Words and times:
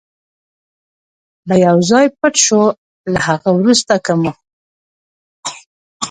به 1.47 1.55
یو 1.65 1.77
ځای 1.89 2.05
پټ 2.19 2.33
شو، 2.45 2.61
له 3.13 3.19
هغه 3.27 3.49
وروسته 3.59 3.93
که 4.05 4.13
مو. 4.21 4.31